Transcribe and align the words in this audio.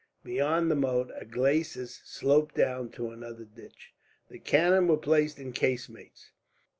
Beyond 0.23 0.71
the 0.71 0.75
moat, 0.75 1.11
a 1.15 1.25
glacis 1.25 2.01
sloped 2.03 2.55
down 2.55 2.89
to 2.93 3.11
another 3.11 3.45
ditch. 3.45 3.93
The 4.29 4.39
cannon 4.39 4.87
were 4.87 4.97
placed 4.97 5.37
in 5.37 5.53
casemates. 5.53 6.31